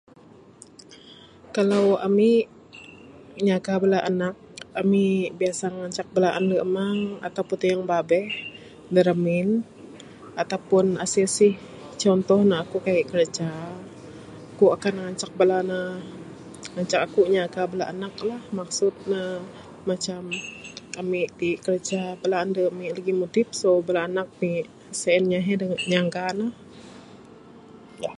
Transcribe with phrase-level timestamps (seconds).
[1.55, 2.31] Kalau ami
[3.47, 4.35] nyaga bala anak,
[4.81, 5.05] ami
[5.39, 8.27] biasa ngancak bala ande amang ato pun tayung babeh
[8.93, 9.47] da ramin
[10.41, 11.55] ato pun asih asih.
[12.01, 13.49] Contoh ne aku kaik kerja,
[14.57, 15.79] ku akan ngancak bala ne,
[16.73, 18.37] ngancak aku nyaga bala anak ne.
[18.57, 19.21] Maksud ne
[19.89, 20.21] macam
[21.01, 23.47] ami ti kerja, bala ande ami lagih mudip.
[23.61, 24.51] So bala anak ti
[25.01, 26.47] sien inya he dangan nyaga ne.